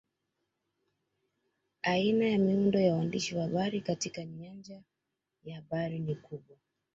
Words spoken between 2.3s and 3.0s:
miundo ya